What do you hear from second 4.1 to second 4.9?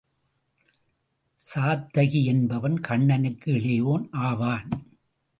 ஆவான்.